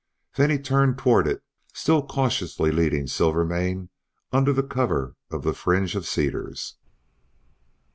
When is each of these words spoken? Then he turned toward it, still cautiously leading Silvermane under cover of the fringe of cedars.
Then 0.35 0.49
he 0.49 0.57
turned 0.57 0.97
toward 0.97 1.27
it, 1.27 1.43
still 1.75 2.01
cautiously 2.03 2.71
leading 2.71 3.05
Silvermane 3.05 3.89
under 4.31 4.51
cover 4.63 5.15
of 5.29 5.43
the 5.43 5.53
fringe 5.53 5.93
of 5.95 6.07
cedars. 6.07 6.73